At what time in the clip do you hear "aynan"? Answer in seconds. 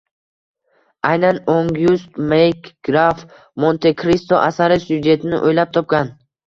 1.09-1.39